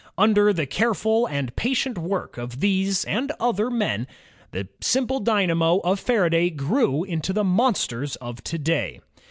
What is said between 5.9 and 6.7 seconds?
Fara day